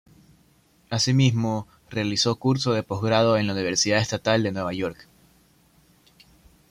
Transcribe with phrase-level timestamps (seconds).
[0.89, 5.07] Asimismo, realizó curso de posgrado en la Universidad Estatal de Nueva York.